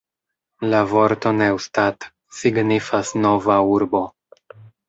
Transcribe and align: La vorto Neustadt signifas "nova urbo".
La 0.69 0.79
vorto 0.93 1.33
Neustadt 1.41 2.09
signifas 2.39 3.15
"nova 3.27 3.63
urbo". 3.79 4.07